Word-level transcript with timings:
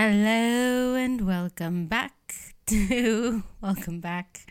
Hello 0.00 0.94
and 0.94 1.26
welcome 1.26 1.86
back 1.88 2.54
to 2.66 3.42
welcome 3.60 3.98
back 3.98 4.46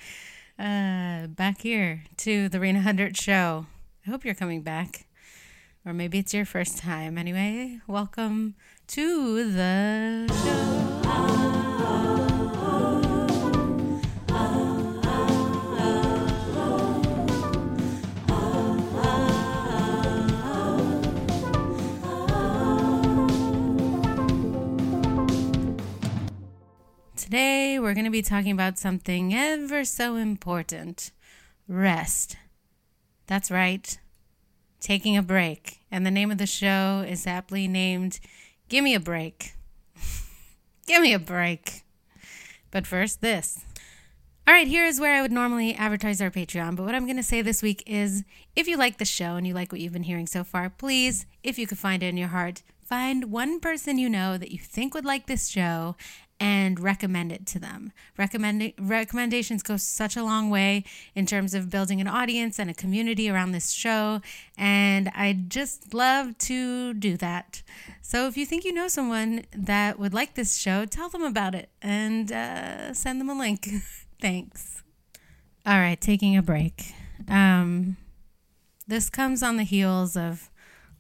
uh 0.59 1.27
back 1.27 1.61
here 1.61 2.03
to 2.17 2.49
the 2.49 2.59
Rena 2.59 2.81
Hundred 2.81 3.15
show. 3.15 3.65
I 4.05 4.09
hope 4.09 4.25
you're 4.25 4.35
coming 4.35 4.61
back. 4.61 5.07
Or 5.85 5.93
maybe 5.93 6.19
it's 6.19 6.33
your 6.33 6.43
first 6.43 6.77
time. 6.77 7.17
Anyway, 7.17 7.79
welcome 7.87 8.55
to 8.87 9.49
the 9.49 10.27
show. 10.43 11.66
Today, 27.27 27.77
we're 27.77 27.93
going 27.93 28.05
to 28.05 28.09
be 28.09 28.21
talking 28.21 28.53
about 28.53 28.77
something 28.77 29.33
ever 29.35 29.83
so 29.83 30.15
important 30.15 31.11
rest. 31.67 32.37
That's 33.25 33.51
right, 33.51 33.99
taking 34.79 35.17
a 35.17 35.21
break. 35.21 35.79
And 35.91 36.05
the 36.05 36.09
name 36.09 36.31
of 36.31 36.37
the 36.37 36.45
show 36.45 37.03
is 37.05 37.27
aptly 37.27 37.67
named 37.67 38.21
Gimme 38.69 38.95
a 38.95 39.01
Break. 39.01 39.55
Gimme 40.87 41.11
a 41.11 41.19
break. 41.19 41.83
But 42.71 42.87
first, 42.87 43.19
this. 43.19 43.59
All 44.47 44.53
right, 44.53 44.69
here 44.69 44.85
is 44.85 45.01
where 45.01 45.13
I 45.13 45.21
would 45.21 45.33
normally 45.33 45.75
advertise 45.75 46.21
our 46.21 46.31
Patreon. 46.31 46.77
But 46.77 46.85
what 46.85 46.95
I'm 46.95 47.07
going 47.07 47.17
to 47.17 47.23
say 47.23 47.41
this 47.41 47.61
week 47.61 47.83
is 47.85 48.23
if 48.55 48.69
you 48.69 48.77
like 48.77 48.99
the 48.99 49.03
show 49.03 49.35
and 49.35 49.45
you 49.45 49.53
like 49.53 49.73
what 49.73 49.81
you've 49.81 49.91
been 49.91 50.03
hearing 50.03 50.27
so 50.27 50.45
far, 50.45 50.69
please, 50.69 51.25
if 51.43 51.59
you 51.59 51.67
could 51.67 51.77
find 51.77 52.03
it 52.03 52.07
in 52.07 52.15
your 52.15 52.29
heart, 52.29 52.63
find 52.85 53.33
one 53.33 53.59
person 53.59 53.97
you 53.97 54.07
know 54.07 54.37
that 54.37 54.51
you 54.51 54.59
think 54.59 54.93
would 54.93 55.03
like 55.03 55.27
this 55.27 55.49
show 55.49 55.97
and 56.39 56.79
recommend 56.79 57.31
it 57.31 57.45
to 57.47 57.59
them. 57.59 57.91
Recommend, 58.17 58.73
recommendations 58.79 59.63
go 59.63 59.77
such 59.77 60.15
a 60.15 60.23
long 60.23 60.49
way 60.49 60.83
in 61.15 61.25
terms 61.25 61.53
of 61.53 61.69
building 61.69 61.99
an 61.99 62.07
audience 62.07 62.59
and 62.59 62.69
a 62.69 62.73
community 62.73 63.29
around 63.29 63.51
this 63.51 63.71
show. 63.71 64.21
And 64.57 65.09
I 65.15 65.33
just 65.47 65.93
love 65.93 66.37
to 66.39 66.93
do 66.93 67.17
that. 67.17 67.63
So 68.01 68.27
if 68.27 68.37
you 68.37 68.45
think 68.45 68.65
you 68.65 68.73
know 68.73 68.87
someone 68.87 69.45
that 69.51 69.99
would 69.99 70.13
like 70.13 70.35
this 70.35 70.57
show, 70.57 70.85
tell 70.85 71.09
them 71.09 71.23
about 71.23 71.55
it 71.55 71.69
and 71.81 72.31
uh, 72.31 72.93
send 72.93 73.19
them 73.19 73.29
a 73.29 73.37
link. 73.37 73.67
Thanks. 74.21 74.83
All 75.65 75.79
right, 75.79 75.99
taking 75.99 76.37
a 76.37 76.41
break. 76.41 76.93
Um, 77.27 77.97
this 78.87 79.09
comes 79.09 79.43
on 79.43 79.57
the 79.57 79.63
heels 79.63 80.15
of 80.15 80.49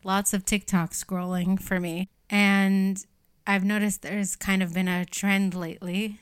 lots 0.03 0.33
of 0.33 0.43
TikTok 0.43 0.91
scrolling 0.91 1.61
for 1.61 1.79
me. 1.79 2.09
And 2.29 3.05
I've 3.49 3.63
noticed 3.63 4.01
there's 4.01 4.35
kind 4.35 4.61
of 4.61 4.73
been 4.73 4.89
a 4.89 5.05
trend 5.05 5.55
lately 5.55 6.19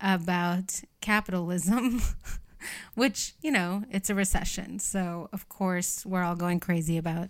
about 0.00 0.80
capitalism, 1.00 2.02
which, 2.96 3.34
you 3.40 3.52
know, 3.52 3.84
it's 3.92 4.10
a 4.10 4.14
recession. 4.16 4.80
So, 4.80 5.28
of 5.32 5.48
course, 5.48 6.04
we're 6.04 6.24
all 6.24 6.34
going 6.34 6.58
crazy 6.58 6.98
about 6.98 7.28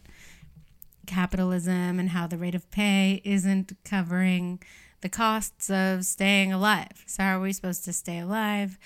capitalism 1.07 2.01
and 2.01 2.09
how 2.09 2.27
the 2.27 2.39
rate 2.39 2.55
of 2.55 2.71
pay 2.71 3.21
isn't 3.23 3.73
covering 3.85 4.63
the 5.03 5.11
costs 5.11 5.69
of 5.69 6.07
staying 6.07 6.51
alive. 6.51 7.05
So, 7.07 7.23
how 7.23 7.37
are 7.37 7.43
we 7.43 7.53
supposed 7.53 7.85
to 7.85 7.93
stay 7.93 8.19
alive 8.19 8.79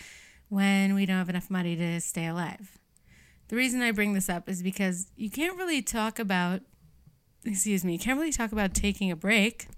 when 0.49 0.97
we 0.97 1.07
don't 1.07 1.19
have 1.19 1.29
enough 1.29 1.51
money 1.51 1.77
to 1.77 2.01
stay 2.01 2.27
alive? 2.27 2.79
The 3.47 3.55
reason 3.55 3.81
I 3.81 3.93
bring 3.93 4.15
this 4.15 4.29
up 4.29 4.49
is 4.49 4.61
because 4.61 5.07
you 5.15 5.31
can't 5.31 5.57
really 5.57 5.83
talk 5.83 6.19
about, 6.19 6.63
excuse 7.45 7.85
me, 7.85 7.93
you 7.93 7.99
can't 8.01 8.19
really 8.19 8.33
talk 8.33 8.51
about 8.51 8.75
taking 8.75 9.13
a 9.13 9.17
break 9.17 9.69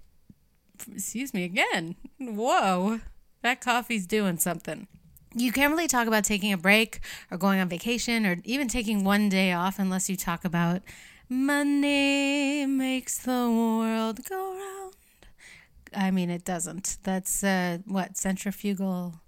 excuse 0.87 1.33
me 1.33 1.43
again. 1.43 1.95
Whoa, 2.19 3.01
that 3.41 3.61
coffee's 3.61 4.05
doing 4.05 4.37
something. 4.37 4.87
You 5.35 5.51
can't 5.51 5.71
really 5.71 5.87
talk 5.87 6.07
about 6.07 6.23
taking 6.23 6.51
a 6.51 6.57
break 6.57 7.01
or 7.29 7.37
going 7.37 7.59
on 7.59 7.69
vacation 7.69 8.25
or 8.25 8.37
even 8.43 8.67
taking 8.67 9.03
one 9.03 9.29
day 9.29 9.51
off 9.51 9.77
unless 9.77 10.09
you 10.09 10.15
talk 10.15 10.43
about 10.43 10.81
money 11.29 12.65
makes 12.65 13.19
the 13.19 13.31
world 13.31 14.19
go 14.27 14.53
round. 14.53 14.95
I 15.95 16.11
mean, 16.11 16.29
it 16.29 16.43
doesn't. 16.45 16.97
That's 17.03 17.43
uh, 17.43 17.79
what 17.85 18.17
centrifugal 18.17 19.21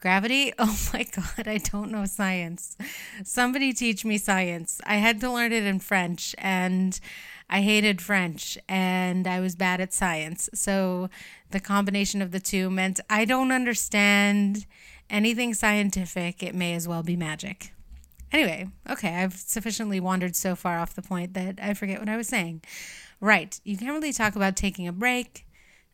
gravity. 0.00 0.52
Oh 0.58 0.78
my 0.92 1.02
God, 1.04 1.48
I 1.48 1.58
don't 1.58 1.90
know 1.90 2.04
science. 2.04 2.76
Somebody 3.24 3.72
teach 3.72 4.04
me 4.04 4.18
science. 4.18 4.80
I 4.86 4.96
had 4.96 5.20
to 5.20 5.30
learn 5.30 5.52
it 5.52 5.64
in 5.64 5.80
French 5.80 6.34
and 6.38 6.98
I 7.48 7.60
hated 7.60 8.00
French 8.00 8.58
and 8.68 9.26
I 9.26 9.40
was 9.40 9.54
bad 9.54 9.80
at 9.80 9.92
science. 9.92 10.48
So 10.54 11.10
the 11.50 11.60
combination 11.60 12.22
of 12.22 12.30
the 12.30 12.40
two 12.40 12.70
meant 12.70 13.00
I 13.08 13.24
don't 13.24 13.52
understand 13.52 14.66
anything 15.10 15.54
scientific. 15.54 16.42
It 16.42 16.54
may 16.54 16.74
as 16.74 16.88
well 16.88 17.02
be 17.02 17.16
magic. 17.16 17.72
Anyway, 18.32 18.68
okay, 18.90 19.22
I've 19.22 19.34
sufficiently 19.34 20.00
wandered 20.00 20.34
so 20.34 20.56
far 20.56 20.78
off 20.78 20.94
the 20.94 21.02
point 21.02 21.34
that 21.34 21.60
I 21.62 21.74
forget 21.74 22.00
what 22.00 22.08
I 22.08 22.16
was 22.16 22.26
saying. 22.26 22.62
Right, 23.20 23.60
you 23.62 23.76
can't 23.76 23.92
really 23.92 24.12
talk 24.12 24.34
about 24.34 24.56
taking 24.56 24.88
a 24.88 24.92
break 24.92 25.46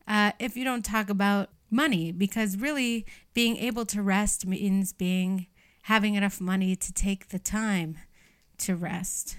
uh, 0.08 0.32
if 0.38 0.56
you 0.56 0.64
don't 0.64 0.84
talk 0.84 1.10
about 1.10 1.50
money, 1.70 2.10
because 2.12 2.56
really 2.56 3.06
being 3.34 3.56
able 3.58 3.84
to 3.86 4.02
rest 4.02 4.46
means 4.46 4.92
being 4.92 5.46
having 5.82 6.14
enough 6.14 6.40
money 6.40 6.74
to 6.76 6.92
take 6.92 7.28
the 7.28 7.38
time 7.38 7.98
to 8.58 8.74
rest. 8.74 9.36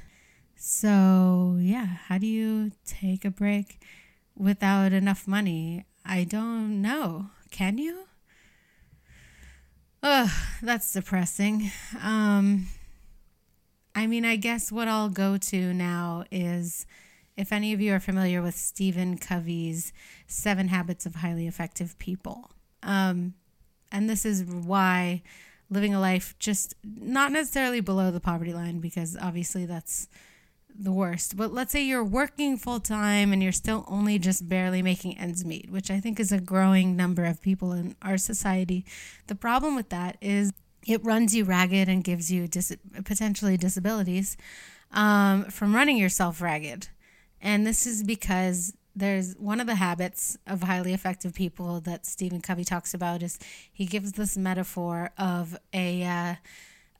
So, 0.63 1.57
yeah, 1.59 1.87
how 1.87 2.19
do 2.19 2.27
you 2.27 2.71
take 2.85 3.25
a 3.25 3.31
break 3.31 3.81
without 4.37 4.93
enough 4.93 5.27
money? 5.27 5.85
I 6.05 6.23
don't 6.23 6.83
know. 6.83 7.31
Can 7.49 7.79
you? 7.79 8.03
Ugh, 10.03 10.29
that's 10.61 10.93
depressing. 10.93 11.71
Um, 11.99 12.67
I 13.95 14.05
mean, 14.05 14.23
I 14.23 14.35
guess 14.35 14.71
what 14.71 14.87
I'll 14.87 15.09
go 15.09 15.35
to 15.35 15.73
now 15.73 16.25
is 16.29 16.85
if 17.35 17.51
any 17.51 17.73
of 17.73 17.81
you 17.81 17.95
are 17.95 17.99
familiar 17.99 18.43
with 18.43 18.55
Stephen 18.55 19.17
Covey's 19.17 19.91
Seven 20.27 20.67
Habits 20.67 21.07
of 21.07 21.15
Highly 21.15 21.47
Effective 21.47 21.97
People. 21.97 22.51
Um, 22.83 23.33
and 23.91 24.07
this 24.07 24.25
is 24.25 24.45
why 24.45 25.23
living 25.71 25.95
a 25.95 25.99
life 25.99 26.35
just 26.37 26.75
not 26.83 27.31
necessarily 27.31 27.81
below 27.81 28.11
the 28.11 28.19
poverty 28.19 28.53
line, 28.53 28.79
because 28.79 29.17
obviously 29.19 29.65
that's 29.65 30.07
the 30.77 30.91
worst. 30.91 31.37
But 31.37 31.53
let's 31.53 31.71
say 31.71 31.83
you're 31.83 32.03
working 32.03 32.57
full 32.57 32.79
time 32.79 33.33
and 33.33 33.41
you're 33.41 33.51
still 33.51 33.85
only 33.87 34.19
just 34.19 34.47
barely 34.47 34.81
making 34.81 35.17
ends 35.17 35.45
meet, 35.45 35.69
which 35.69 35.91
I 35.91 35.99
think 35.99 36.19
is 36.19 36.31
a 36.31 36.39
growing 36.39 36.95
number 36.95 37.25
of 37.25 37.41
people 37.41 37.71
in 37.71 37.95
our 38.01 38.17
society. 38.17 38.85
The 39.27 39.35
problem 39.35 39.75
with 39.75 39.89
that 39.89 40.17
is 40.21 40.51
it 40.87 41.03
runs 41.03 41.35
you 41.35 41.43
ragged 41.43 41.87
and 41.87 42.03
gives 42.03 42.31
you 42.31 42.47
dis- 42.47 42.75
potentially 43.03 43.57
disabilities 43.57 44.37
um, 44.91 45.45
from 45.45 45.75
running 45.75 45.97
yourself 45.97 46.41
ragged. 46.41 46.89
And 47.41 47.65
this 47.65 47.85
is 47.85 48.03
because 48.03 48.73
there's 48.95 49.35
one 49.37 49.59
of 49.59 49.67
the 49.67 49.75
habits 49.75 50.37
of 50.45 50.63
highly 50.63 50.93
effective 50.93 51.33
people 51.33 51.79
that 51.81 52.05
Stephen 52.05 52.41
Covey 52.41 52.65
talks 52.65 52.93
about 52.93 53.23
is 53.23 53.39
he 53.71 53.85
gives 53.85 54.13
this 54.13 54.37
metaphor 54.37 55.11
of 55.17 55.57
a. 55.73 56.03
Uh, 56.03 56.35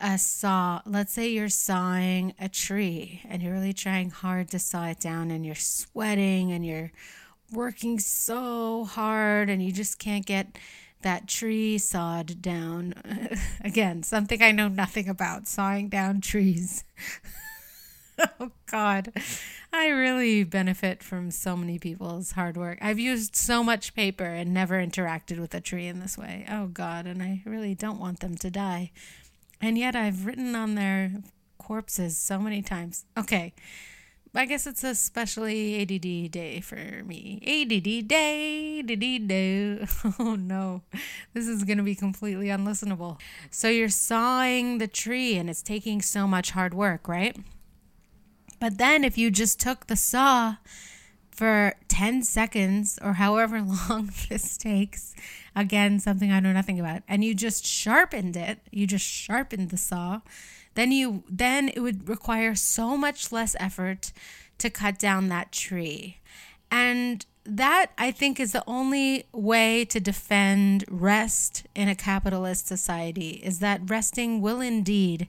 a 0.02 0.18
saw, 0.18 0.82
let's 0.84 1.12
say 1.12 1.28
you're 1.28 1.48
sawing 1.48 2.34
a 2.40 2.48
tree 2.48 3.22
and 3.28 3.40
you're 3.40 3.52
really 3.52 3.72
trying 3.72 4.10
hard 4.10 4.50
to 4.50 4.58
saw 4.58 4.88
it 4.88 4.98
down 4.98 5.30
and 5.30 5.46
you're 5.46 5.54
sweating 5.54 6.50
and 6.50 6.66
you're 6.66 6.90
working 7.52 8.00
so 8.00 8.84
hard 8.84 9.48
and 9.48 9.62
you 9.62 9.70
just 9.70 10.00
can't 10.00 10.26
get 10.26 10.58
that 11.02 11.28
tree 11.28 11.78
sawed 11.78 12.42
down. 12.42 12.94
Again, 13.64 14.02
something 14.02 14.42
I 14.42 14.50
know 14.50 14.68
nothing 14.68 15.08
about 15.08 15.46
sawing 15.46 15.88
down 15.88 16.20
trees. 16.20 16.82
oh, 18.40 18.50
God. 18.66 19.12
I 19.72 19.88
really 19.88 20.42
benefit 20.42 21.02
from 21.02 21.30
so 21.30 21.56
many 21.56 21.78
people's 21.78 22.32
hard 22.32 22.56
work. 22.56 22.78
I've 22.82 22.98
used 22.98 23.36
so 23.36 23.62
much 23.62 23.94
paper 23.94 24.24
and 24.24 24.52
never 24.52 24.84
interacted 24.84 25.38
with 25.38 25.54
a 25.54 25.60
tree 25.60 25.86
in 25.86 26.00
this 26.00 26.18
way. 26.18 26.44
Oh, 26.50 26.66
God. 26.66 27.06
And 27.06 27.22
I 27.22 27.42
really 27.44 27.74
don't 27.74 28.00
want 28.00 28.20
them 28.20 28.36
to 28.36 28.50
die. 28.50 28.90
And 29.62 29.78
yet 29.78 29.94
I've 29.94 30.26
written 30.26 30.56
on 30.56 30.74
their 30.74 31.12
corpses 31.56 32.16
so 32.16 32.38
many 32.38 32.60
times. 32.60 33.04
Okay. 33.16 33.54
I 34.34 34.46
guess 34.46 34.66
it's 34.66 34.82
a 34.82 34.94
specially 34.94 35.82
ADD 35.82 36.30
day 36.30 36.60
for 36.60 37.04
me. 37.04 37.38
ADD 37.46 38.08
day, 38.08 38.80
ADD 38.80 39.28
day. 39.28 39.86
Oh 40.18 40.34
no, 40.34 40.82
this 41.34 41.46
is 41.46 41.64
going 41.64 41.78
to 41.78 41.84
be 41.84 41.94
completely 41.94 42.46
unlistenable. 42.46 43.20
So 43.50 43.68
you're 43.68 43.88
sawing 43.90 44.78
the 44.78 44.88
tree 44.88 45.36
and 45.36 45.50
it's 45.50 45.62
taking 45.62 46.00
so 46.00 46.26
much 46.26 46.52
hard 46.52 46.72
work, 46.72 47.06
right? 47.06 47.36
But 48.58 48.78
then 48.78 49.04
if 49.04 49.18
you 49.18 49.30
just 49.30 49.60
took 49.60 49.86
the 49.86 49.96
saw 49.96 50.56
for 51.32 51.74
10 51.88 52.22
seconds 52.22 52.98
or 53.02 53.14
however 53.14 53.60
long 53.88 54.10
this 54.28 54.56
takes, 54.56 55.14
again, 55.56 55.98
something 55.98 56.30
I 56.30 56.40
know 56.40 56.52
nothing 56.52 56.78
about, 56.78 57.02
and 57.08 57.24
you 57.24 57.34
just 57.34 57.66
sharpened 57.66 58.36
it, 58.36 58.60
you 58.70 58.86
just 58.86 59.06
sharpened 59.06 59.70
the 59.70 59.76
saw, 59.76 60.20
then 60.74 60.92
you 60.92 61.24
then 61.28 61.68
it 61.68 61.80
would 61.80 62.08
require 62.08 62.54
so 62.54 62.96
much 62.96 63.32
less 63.32 63.56
effort 63.58 64.12
to 64.58 64.70
cut 64.70 64.98
down 64.98 65.28
that 65.28 65.52
tree. 65.52 66.18
And 66.70 67.26
that 67.44 67.90
I 67.98 68.12
think 68.12 68.38
is 68.38 68.52
the 68.52 68.64
only 68.66 69.24
way 69.32 69.84
to 69.86 70.00
defend 70.00 70.84
rest 70.88 71.66
in 71.74 71.88
a 71.88 71.94
capitalist 71.94 72.68
society 72.68 73.40
is 73.42 73.58
that 73.58 73.90
resting 73.90 74.40
will 74.40 74.60
indeed 74.60 75.28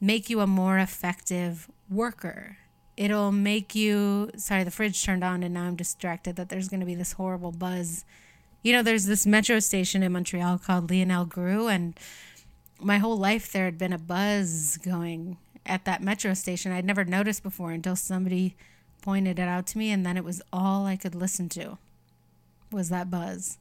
make 0.00 0.28
you 0.28 0.40
a 0.40 0.46
more 0.46 0.78
effective 0.78 1.70
worker. 1.88 2.58
It'll 2.96 3.32
make 3.32 3.74
you 3.74 4.30
sorry, 4.36 4.64
the 4.64 4.70
fridge 4.70 5.02
turned 5.04 5.24
on 5.24 5.42
and 5.42 5.54
now 5.54 5.64
I'm 5.64 5.76
distracted 5.76 6.36
that 6.36 6.48
there's 6.48 6.68
going 6.68 6.80
to 6.80 6.86
be 6.86 6.94
this 6.94 7.12
horrible 7.12 7.52
buzz. 7.52 8.04
You 8.62 8.72
know, 8.72 8.82
there's 8.82 9.06
this 9.06 9.26
metro 9.26 9.60
station 9.60 10.02
in 10.02 10.12
Montreal 10.12 10.58
called 10.58 10.90
Lionel 10.90 11.26
Groulx 11.26 11.72
and 11.72 12.00
my 12.80 12.98
whole 12.98 13.16
life 13.16 13.52
there 13.52 13.64
had 13.64 13.78
been 13.78 13.92
a 13.92 13.98
buzz 13.98 14.78
going 14.78 15.38
at 15.64 15.84
that 15.84 16.02
metro 16.02 16.34
station 16.34 16.72
I'd 16.72 16.84
never 16.84 17.04
noticed 17.04 17.42
before 17.42 17.72
until 17.72 17.96
somebody 17.96 18.56
pointed 19.02 19.38
it 19.38 19.48
out 19.48 19.66
to 19.68 19.78
me 19.78 19.90
and 19.90 20.04
then 20.04 20.16
it 20.16 20.24
was 20.24 20.42
all 20.52 20.86
I 20.86 20.96
could 20.96 21.14
listen 21.14 21.48
to 21.50 21.78
was 22.70 22.88
that 22.88 23.10
buzz. 23.10 23.58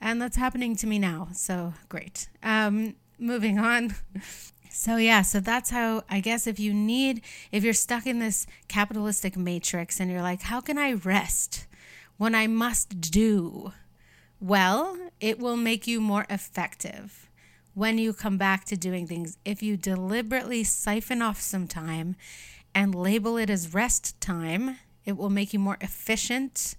And 0.00 0.20
that's 0.20 0.36
happening 0.36 0.76
to 0.76 0.86
me 0.86 0.98
now. 0.98 1.28
So 1.32 1.74
great. 1.88 2.28
Um, 2.42 2.94
moving 3.18 3.58
on. 3.58 3.94
So 4.78 4.98
yeah, 4.98 5.22
so 5.22 5.40
that's 5.40 5.70
how 5.70 6.02
I 6.08 6.20
guess 6.20 6.46
if 6.46 6.60
you 6.60 6.74
need 6.74 7.22
if 7.50 7.64
you're 7.64 7.72
stuck 7.72 8.06
in 8.06 8.18
this 8.18 8.46
capitalistic 8.68 9.34
matrix 9.34 9.98
and 9.98 10.10
you're 10.10 10.20
like, 10.20 10.42
how 10.42 10.60
can 10.60 10.76
I 10.76 10.92
rest 10.92 11.66
when 12.18 12.34
I 12.34 12.46
must 12.46 13.00
do? 13.00 13.72
Well, 14.38 14.98
it 15.18 15.38
will 15.38 15.56
make 15.56 15.86
you 15.86 15.98
more 15.98 16.26
effective 16.28 17.30
when 17.72 17.96
you 17.96 18.12
come 18.12 18.36
back 18.36 18.66
to 18.66 18.76
doing 18.76 19.06
things. 19.06 19.38
If 19.46 19.62
you 19.62 19.78
deliberately 19.78 20.62
siphon 20.62 21.22
off 21.22 21.40
some 21.40 21.66
time 21.66 22.14
and 22.74 22.94
label 22.94 23.38
it 23.38 23.48
as 23.48 23.72
rest 23.72 24.20
time, 24.20 24.76
it 25.06 25.16
will 25.16 25.30
make 25.30 25.54
you 25.54 25.58
more 25.58 25.78
efficient, 25.80 26.76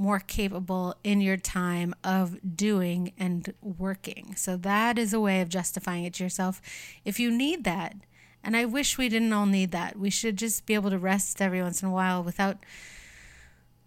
more 0.00 0.18
capable 0.18 0.96
in 1.04 1.20
your 1.20 1.36
time 1.36 1.94
of 2.02 2.38
doing 2.56 3.12
and 3.18 3.52
working. 3.60 4.34
So 4.34 4.56
that 4.56 4.98
is 4.98 5.12
a 5.12 5.20
way 5.20 5.42
of 5.42 5.50
justifying 5.50 6.04
it 6.04 6.14
to 6.14 6.24
yourself 6.24 6.62
if 7.04 7.20
you 7.20 7.30
need 7.30 7.64
that. 7.64 7.94
And 8.42 8.56
I 8.56 8.64
wish 8.64 8.96
we 8.96 9.10
didn't 9.10 9.34
all 9.34 9.44
need 9.44 9.72
that. 9.72 9.98
We 9.98 10.08
should 10.08 10.38
just 10.38 10.64
be 10.64 10.72
able 10.72 10.88
to 10.88 10.98
rest 10.98 11.42
every 11.42 11.62
once 11.62 11.82
in 11.82 11.88
a 11.88 11.92
while 11.92 12.22
without 12.24 12.56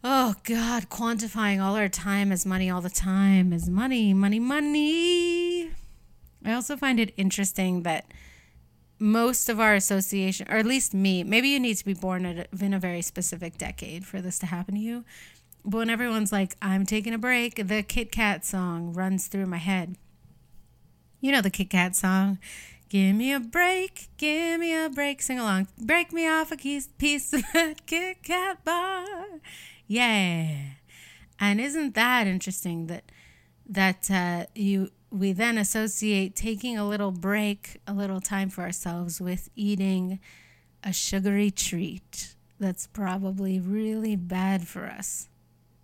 oh 0.03 0.35
god 0.43 0.89
quantifying 0.89 1.63
all 1.63 1.75
our 1.75 1.87
time 1.87 2.31
as 2.31 2.45
money 2.45 2.69
all 2.69 2.81
the 2.81 2.89
time 2.89 3.53
as 3.53 3.69
money 3.69 4.13
money 4.13 4.37
money 4.37 5.71
I 6.45 6.53
also 6.53 6.75
find 6.75 6.99
it 6.99 7.13
interesting 7.15 7.83
that 7.83 8.05
most 8.99 9.49
of 9.49 9.59
our 9.59 9.73
association, 9.73 10.47
or 10.49 10.57
at 10.57 10.65
least 10.65 10.93
me, 10.93 11.23
maybe 11.23 11.49
you 11.49 11.59
need 11.59 11.75
to 11.75 11.85
be 11.85 11.93
born 11.93 12.25
in 12.25 12.73
a 12.73 12.79
very 12.79 13.01
specific 13.01 13.57
decade 13.57 14.05
for 14.05 14.21
this 14.21 14.39
to 14.39 14.45
happen 14.45 14.75
to 14.75 14.81
you. 14.81 15.05
But 15.65 15.77
when 15.77 15.89
everyone's 15.89 16.31
like, 16.31 16.55
I'm 16.61 16.85
taking 16.85 17.13
a 17.13 17.17
break, 17.17 17.67
the 17.67 17.83
Kit 17.83 18.11
Kat 18.11 18.45
song 18.45 18.93
runs 18.93 19.27
through 19.27 19.45
my 19.45 19.57
head. 19.57 19.95
You 21.21 21.31
know 21.31 21.41
the 21.41 21.49
Kit 21.49 21.69
Kat 21.69 21.95
song. 21.95 22.37
Give 22.89 23.15
me 23.15 23.33
a 23.33 23.39
break, 23.39 24.09
give 24.17 24.59
me 24.59 24.75
a 24.75 24.89
break, 24.89 25.21
sing 25.21 25.39
along. 25.39 25.67
Break 25.79 26.13
me 26.13 26.27
off 26.27 26.51
a 26.51 26.57
piece 26.57 27.33
of 27.33 27.43
that 27.53 27.83
Kit 27.85 28.21
Kat 28.23 28.63
bar. 28.63 29.05
Yeah. 29.87 30.49
And 31.39 31.59
isn't 31.59 31.95
that 31.95 32.27
interesting 32.27 32.87
that 32.87 33.11
that 33.67 34.11
uh, 34.11 34.45
you 34.53 34.91
we 35.09 35.31
then 35.31 35.57
associate 35.57 36.35
taking 36.35 36.77
a 36.77 36.87
little 36.87 37.11
break, 37.11 37.79
a 37.87 37.93
little 37.93 38.19
time 38.19 38.49
for 38.49 38.61
ourselves 38.61 39.21
with 39.21 39.49
eating 39.55 40.19
a 40.83 40.91
sugary 40.91 41.51
treat 41.51 42.35
that's 42.59 42.87
probably 42.87 43.59
really 43.59 44.15
bad 44.15 44.67
for 44.67 44.85
us. 44.85 45.29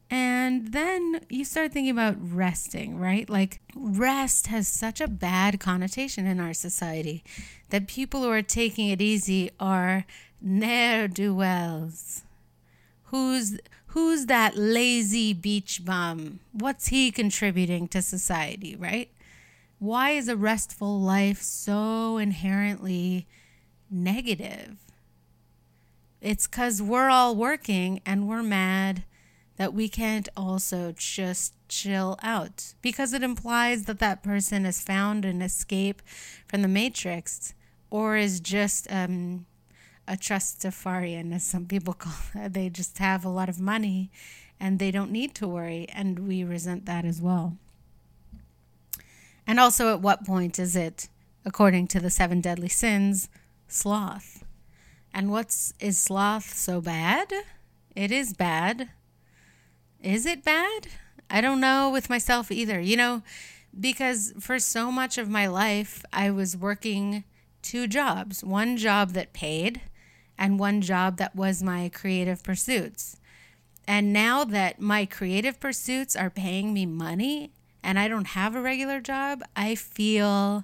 And 0.10 0.72
then 0.72 1.22
you 1.30 1.46
start 1.46 1.72
thinking 1.72 1.92
about 1.92 2.16
resting, 2.20 2.98
right? 2.98 3.30
Like, 3.30 3.62
rest 3.76 4.48
has 4.48 4.68
such 4.68 5.00
a 5.00 5.08
bad 5.08 5.60
connotation 5.60 6.26
in 6.26 6.40
our 6.40 6.54
society 6.54 7.24
that 7.70 7.88
people 7.88 8.24
who 8.24 8.32
are 8.32 8.42
taking 8.42 8.90
it 8.90 9.02
easy 9.02 9.52
are 9.60 10.06
ne'er 10.42 11.08
do 11.08 11.36
wells. 11.36 12.24
Who's 13.06 13.60
who's 13.88 14.28
that 14.28 14.56
lazy 14.56 15.34
beach 15.34 15.84
bum? 15.86 16.40
What's 16.52 16.88
he 16.88 17.12
contributing 17.12 17.88
to 17.90 18.02
society, 18.02 18.76
right? 18.76 19.12
Why 19.80 20.12
is 20.12 20.28
a 20.28 20.36
restful 20.36 21.00
life 21.00 21.42
so 21.42 22.18
inherently 22.18 23.28
negative? 23.90 24.78
It's 26.22 26.48
because 26.48 26.82
we're 26.82 27.10
all 27.10 27.36
working 27.36 28.02
and 28.06 28.28
we're 28.28 28.44
mad 28.44 29.04
that 29.60 29.74
we 29.74 29.90
can't 29.90 30.30
also 30.38 30.94
just 30.96 31.54
chill 31.68 32.18
out 32.24 32.74
because 32.82 33.12
it 33.12 33.22
implies 33.22 33.84
that 33.84 34.00
that 34.00 34.24
person 34.24 34.64
has 34.64 34.82
found 34.82 35.26
an 35.26 35.42
escape 35.42 36.02
from 36.48 36.62
the 36.62 36.68
matrix 36.70 37.54
or 37.90 38.16
is 38.16 38.40
just 38.40 38.90
um, 38.90 39.46
a 40.08 40.14
trustafarian, 40.14 41.36
as 41.36 41.44
some 41.44 41.66
people 41.66 41.94
call 42.06 42.14
it. 42.36 42.54
They 42.54 42.70
just 42.70 43.00
have 43.00 43.26
a 43.26 43.30
lot 43.30 43.50
of 43.50 43.60
money 43.60 44.10
and 44.62 44.80
they 44.80 44.92
don't 44.92 45.12
need 45.12 45.36
to 45.36 45.48
worry, 45.48 45.88
and 45.90 46.20
we 46.20 46.44
resent 46.46 46.86
that 46.86 47.04
as 47.04 47.22
well. 47.22 47.58
And 49.46 49.60
also, 49.60 49.94
at 49.94 50.02
what 50.02 50.26
point 50.26 50.58
is 50.58 50.78
it, 50.78 51.10
according 51.44 51.88
to 51.88 52.00
the 52.00 52.10
seven 52.10 52.40
deadly 52.40 52.70
sins, 52.70 53.28
sloth? 53.68 54.46
And 55.14 55.32
what's 55.32 55.74
is 55.82 55.98
sloth 55.98 56.54
so 56.54 56.80
bad? 56.80 57.34
It 57.94 58.12
is 58.12 58.32
bad. 58.32 58.90
Is 60.02 60.26
it 60.26 60.44
bad? 60.44 60.88
I 61.30 61.42
don't 61.42 61.60
know 61.60 61.90
with 61.90 62.10
myself 62.10 62.52
either. 62.52 62.80
You 62.80 62.98
know, 62.98 63.24
because 63.78 64.34
for 64.40 64.60
so 64.60 64.92
much 64.92 65.18
of 65.18 65.30
my 65.30 65.48
life, 65.48 66.04
I 66.12 66.32
was 66.32 66.58
working 66.58 67.24
two 67.62 67.88
jobs 67.88 68.44
one 68.44 68.78
job 68.78 69.12
that 69.12 69.34
paid, 69.34 69.82
and 70.38 70.60
one 70.60 70.82
job 70.82 71.18
that 71.18 71.36
was 71.36 71.62
my 71.62 71.90
creative 71.90 72.42
pursuits. 72.44 73.18
And 73.88 74.14
now 74.14 74.44
that 74.46 74.80
my 74.80 75.06
creative 75.06 75.60
pursuits 75.60 76.16
are 76.16 76.30
paying 76.30 76.74
me 76.74 76.86
money 76.86 77.52
and 77.84 77.98
I 77.98 78.08
don't 78.08 78.28
have 78.28 78.56
a 78.56 78.62
regular 78.62 79.02
job, 79.02 79.42
I 79.56 79.76
feel 79.76 80.64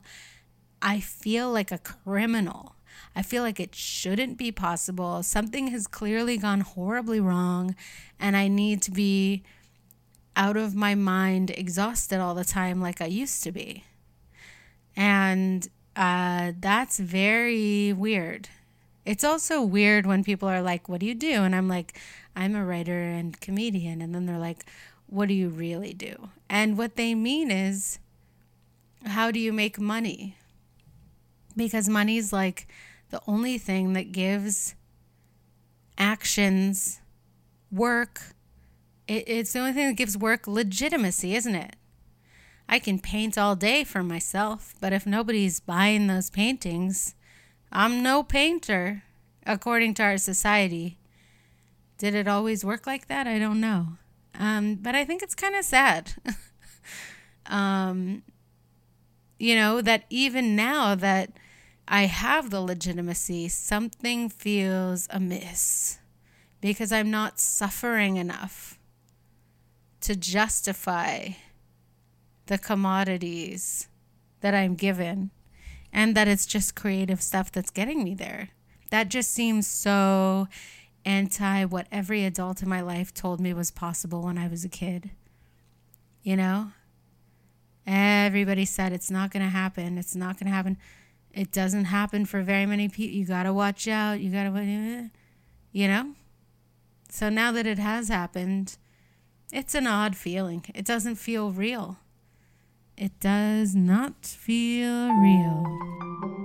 I 0.82 1.00
feel 1.00 1.52
like 1.52 1.72
a 1.72 1.80
criminal. 1.80 2.75
I 3.16 3.22
feel 3.22 3.44
like 3.44 3.60
it 3.60 3.76
shouldn't 3.76 4.38
be 4.38 4.52
possible. 4.52 5.24
Something 5.24 5.68
has 5.68 5.88
clearly 5.88 6.38
gone 6.38 6.62
horribly 6.62 7.20
wrong 7.20 7.76
and 8.20 8.36
I 8.36 8.48
need 8.48 8.82
to 8.84 8.92
be 8.92 9.44
out 10.36 10.58
of 10.58 10.76
my 10.76 10.96
mind 10.96 11.52
exhausted 11.52 12.20
all 12.20 12.36
the 12.36 12.44
time 12.44 12.82
like 12.82 13.02
I 13.02 13.06
used 13.06 13.44
to 13.44 13.52
be. 13.52 13.84
And 14.96 15.68
uh, 15.96 16.54
that's 16.60 17.00
very 17.00 17.94
weird. 17.94 18.50
It's 19.06 19.24
also 19.24 19.62
weird 19.62 20.06
when 20.06 20.24
people 20.24 20.50
are 20.50 20.62
like, 20.62 20.90
What 20.90 21.00
do 21.00 21.06
you 21.06 21.14
do? 21.14 21.44
And 21.44 21.56
I'm 21.56 21.68
like, 21.68 21.98
I'm 22.36 22.56
a 22.56 22.66
writer 22.66 23.00
and 23.00 23.40
comedian. 23.40 24.02
And 24.02 24.14
then 24.14 24.26
they're 24.26 24.38
like, 24.38 24.66
what 25.08 25.28
do 25.28 25.34
you 25.34 25.50
really 25.50 25.94
do? 25.94 26.30
And 26.50 26.78
what 26.78 26.96
they 26.96 27.16
mean 27.16 27.52
is, 27.52 28.00
how 29.06 29.32
do 29.32 29.40
you 29.40 29.54
make 29.54 29.80
money? 29.80 30.36
Because 31.56 31.88
money's 31.88 32.34
like 32.34 32.68
the 33.10 33.22
only 33.28 33.58
thing 33.58 33.94
that 33.94 34.12
gives 34.12 34.76
actions, 35.98 37.00
work, 37.72 38.22
it, 39.08 39.24
it's 39.28 39.54
the 39.54 39.60
only 39.60 39.74
thing 39.74 39.88
that 39.88 39.98
gives 39.98 40.18
work 40.18 40.48
legitimacy, 40.48 41.36
isn't 41.36 41.56
it? 41.56 41.76
I 42.68 42.80
can 42.80 43.00
paint 43.00 43.38
all 43.38 43.56
day 43.56 43.84
for 43.84 44.04
myself, 44.04 44.74
but 44.82 44.92
if 44.92 45.06
nobody's 45.06 45.60
buying 45.60 46.08
those 46.08 46.30
paintings, 46.30 47.14
I'm 47.72 48.02
no 48.02 48.24
painter, 48.24 49.04
according 49.46 49.94
to 49.96 50.04
our 50.04 50.18
society. 50.18 50.98
Did 51.98 52.16
it 52.16 52.28
always 52.28 52.66
work 52.66 52.88
like 52.88 53.08
that? 53.08 53.28
I 53.28 53.38
don't 53.40 53.62
know. 53.62 53.98
Um, 54.38 54.76
but 54.76 54.96
I 54.96 55.06
think 55.06 55.22
it's 55.22 55.36
kind 55.36 55.56
of 55.56 55.64
sad. 55.64 56.14
um, 57.46 58.24
you 59.38 59.56
know, 59.56 59.82
that 59.82 60.06
even 60.10 60.56
now 60.56 60.96
that 60.96 61.32
I 61.88 62.04
have 62.04 62.50
the 62.50 62.62
legitimacy, 62.62 63.48
something 63.50 64.30
feels 64.30 65.08
amiss 65.12 66.00
because 66.62 66.92
I'm 66.92 67.12
not 67.12 67.40
suffering 67.40 68.18
enough 68.18 68.80
to 70.02 70.16
justify 70.16 71.30
the 72.48 72.58
commodities 72.58 73.88
that 74.42 74.54
I'm 74.54 74.76
given 74.76 75.32
and 75.94 76.16
that 76.16 76.28
it's 76.28 76.46
just 76.46 76.76
creative 76.76 77.22
stuff 77.22 77.52
that's 77.52 77.70
getting 77.70 78.04
me 78.04 78.14
there. 78.16 78.50
That 78.92 79.10
just 79.10 79.32
seems 79.32 79.68
so 79.68 80.48
anti 81.06 81.66
what 81.66 81.88
every 81.92 82.26
adult 82.26 82.62
in 82.62 82.70
my 82.70 82.82
life 82.82 83.14
told 83.14 83.40
me 83.40 83.54
was 83.54 83.72
possible 83.72 84.24
when 84.24 84.38
I 84.38 84.48
was 84.48 84.66
a 84.66 84.70
kid. 84.70 85.12
You 86.24 86.36
know? 86.36 86.72
Everybody 87.88 88.66
said 88.66 88.92
it's 88.92 89.12
not 89.12 89.32
going 89.32 89.44
to 89.44 89.50
happen. 89.52 89.98
It's 89.98 90.16
not 90.16 90.40
going 90.40 90.48
to 90.48 90.56
happen. 90.56 90.78
It 91.36 91.52
doesn't 91.52 91.86
happen 91.86 92.26
for 92.26 92.42
very 92.42 92.66
many 92.66 92.88
people. 92.88 93.18
You 93.18 93.26
got 93.26 93.44
to 93.44 93.54
watch 93.54 93.90
out. 93.90 94.22
You 94.22 94.32
got 94.32 94.44
to, 94.44 94.58
eh, 94.58 95.08
you 95.74 95.88
know? 95.88 96.14
So 97.10 97.30
now 97.30 97.52
that 97.52 97.68
it 97.68 97.78
has 97.78 98.08
happened, 98.08 98.78
it's 99.52 99.76
an 99.76 99.86
odd 99.86 100.16
feeling. 100.16 100.64
It 100.74 100.86
doesn't 100.86 101.16
feel 101.16 101.52
real. 101.52 101.98
It 102.98 103.20
does 103.20 103.76
not 103.76 104.26
feel 104.26 105.14
real. 105.14 106.45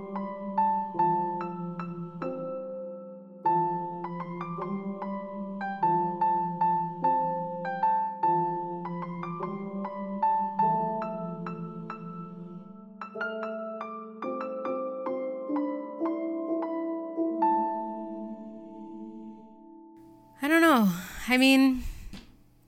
I 21.31 21.37
mean, 21.37 21.85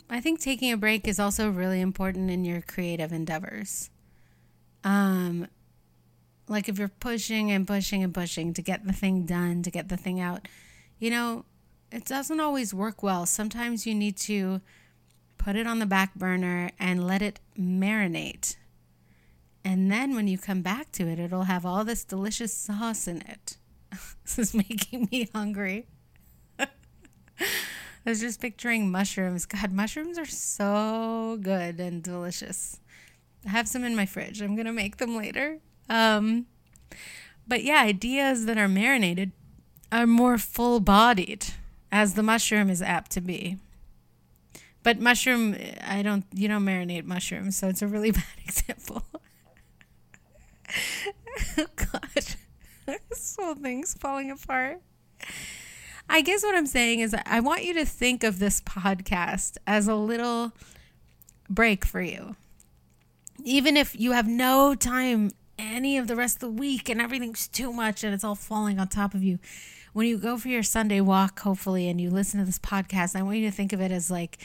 I 0.08 0.20
think 0.20 0.38
taking 0.38 0.70
a 0.70 0.76
break 0.76 1.08
is 1.08 1.18
also 1.18 1.50
really 1.50 1.80
important 1.80 2.30
in 2.30 2.44
your 2.44 2.60
creative 2.60 3.12
endeavors. 3.12 3.90
Um, 4.84 5.48
like 6.46 6.68
if 6.68 6.78
you're 6.78 6.86
pushing 6.86 7.50
and 7.50 7.66
pushing 7.66 8.04
and 8.04 8.14
pushing 8.14 8.54
to 8.54 8.62
get 8.62 8.86
the 8.86 8.92
thing 8.92 9.26
done, 9.26 9.64
to 9.64 9.70
get 9.72 9.88
the 9.88 9.96
thing 9.96 10.20
out, 10.20 10.46
you 11.00 11.10
know, 11.10 11.44
it 11.90 12.04
doesn't 12.04 12.38
always 12.38 12.72
work 12.72 13.02
well. 13.02 13.26
Sometimes 13.26 13.84
you 13.84 13.96
need 13.96 14.16
to 14.18 14.60
put 15.38 15.56
it 15.56 15.66
on 15.66 15.80
the 15.80 15.84
back 15.84 16.14
burner 16.14 16.70
and 16.78 17.04
let 17.04 17.20
it 17.20 17.40
marinate. 17.58 18.54
And 19.64 19.90
then 19.90 20.14
when 20.14 20.28
you 20.28 20.38
come 20.38 20.62
back 20.62 20.92
to 20.92 21.08
it, 21.08 21.18
it'll 21.18 21.44
have 21.44 21.66
all 21.66 21.84
this 21.84 22.04
delicious 22.04 22.56
sauce 22.56 23.08
in 23.08 23.22
it. 23.22 23.56
this 24.22 24.38
is 24.38 24.54
making 24.68 25.08
me 25.10 25.28
hungry. 25.34 25.88
I 28.04 28.10
was 28.10 28.20
just 28.20 28.40
picturing 28.40 28.90
mushrooms. 28.90 29.46
God, 29.46 29.72
mushrooms 29.72 30.18
are 30.18 30.26
so 30.26 31.38
good 31.40 31.78
and 31.78 32.02
delicious. 32.02 32.80
I 33.46 33.50
have 33.50 33.68
some 33.68 33.84
in 33.84 33.94
my 33.94 34.06
fridge. 34.06 34.40
I'm 34.42 34.56
going 34.56 34.66
to 34.66 34.72
make 34.72 34.96
them 34.96 35.16
later. 35.16 35.58
Um, 35.88 36.46
but 37.46 37.62
yeah, 37.62 37.80
ideas 37.80 38.46
that 38.46 38.58
are 38.58 38.68
marinated 38.68 39.32
are 39.90 40.06
more 40.06 40.38
full 40.38 40.80
bodied, 40.80 41.46
as 41.90 42.14
the 42.14 42.22
mushroom 42.22 42.70
is 42.70 42.82
apt 42.82 43.10
to 43.12 43.20
be. 43.20 43.58
But 44.82 44.98
mushroom, 44.98 45.56
I 45.86 46.02
don't, 46.02 46.24
you 46.32 46.48
don't 46.48 46.64
marinate 46.64 47.04
mushrooms, 47.04 47.56
so 47.56 47.68
it's 47.68 47.82
a 47.82 47.86
really 47.86 48.10
bad 48.12 48.24
example. 48.44 49.04
oh, 51.58 51.66
God, 51.76 52.24
this 52.86 53.36
whole 53.38 53.54
thing's 53.54 53.94
falling 53.94 54.30
apart. 54.30 54.80
I 56.08 56.20
guess 56.20 56.42
what 56.42 56.54
I'm 56.54 56.66
saying 56.66 57.00
is 57.00 57.14
I 57.26 57.40
want 57.40 57.64
you 57.64 57.74
to 57.74 57.84
think 57.84 58.22
of 58.22 58.38
this 58.38 58.60
podcast 58.60 59.56
as 59.66 59.88
a 59.88 59.94
little 59.94 60.52
break 61.48 61.84
for 61.84 62.00
you. 62.02 62.36
Even 63.44 63.76
if 63.76 63.98
you 63.98 64.12
have 64.12 64.28
no 64.28 64.74
time 64.74 65.30
any 65.58 65.96
of 65.96 66.06
the 66.08 66.16
rest 66.16 66.36
of 66.36 66.40
the 66.40 66.50
week 66.50 66.88
and 66.88 67.00
everything's 67.00 67.48
too 67.48 67.72
much 67.72 68.04
and 68.04 68.12
it's 68.12 68.24
all 68.24 68.34
falling 68.34 68.78
on 68.78 68.88
top 68.88 69.14
of 69.14 69.22
you. 69.22 69.38
When 69.92 70.06
you 70.06 70.18
go 70.18 70.38
for 70.38 70.48
your 70.48 70.62
Sunday 70.62 71.00
walk, 71.00 71.40
hopefully, 71.40 71.88
and 71.88 72.00
you 72.00 72.10
listen 72.10 72.40
to 72.40 72.46
this 72.46 72.58
podcast, 72.58 73.14
I 73.14 73.22
want 73.22 73.38
you 73.38 73.48
to 73.50 73.54
think 73.54 73.72
of 73.72 73.80
it 73.80 73.92
as 73.92 74.10
like 74.10 74.38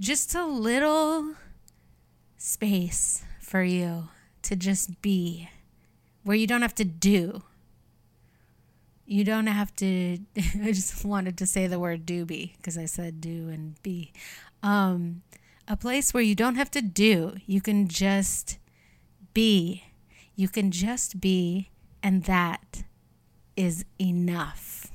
just 0.00 0.34
a 0.34 0.46
little 0.46 1.34
space 2.38 3.22
for 3.40 3.62
you 3.62 4.08
to 4.42 4.56
just 4.56 5.02
be 5.02 5.48
where 6.22 6.36
you 6.36 6.46
don't 6.46 6.62
have 6.62 6.74
to 6.76 6.84
do 6.84 7.42
you 9.06 9.24
don't 9.24 9.46
have 9.46 9.74
to 9.76 10.18
i 10.62 10.72
just 10.72 11.04
wanted 11.04 11.36
to 11.38 11.46
say 11.46 11.66
the 11.66 11.78
word 11.78 12.06
doobie 12.06 12.56
because 12.56 12.78
i 12.78 12.84
said 12.84 13.20
do 13.20 13.48
and 13.48 13.80
be. 13.82 14.12
Um, 14.62 15.22
a 15.68 15.76
place 15.76 16.12
where 16.12 16.22
you 16.22 16.34
don't 16.34 16.56
have 16.56 16.70
to 16.72 16.82
do 16.82 17.36
you 17.46 17.60
can 17.60 17.88
just 17.88 18.58
be. 19.32 19.84
You 20.36 20.48
can 20.48 20.70
just 20.70 21.20
be 21.20 21.70
and 22.02 22.24
that 22.24 22.84
is 23.56 23.84
enough 24.00 24.90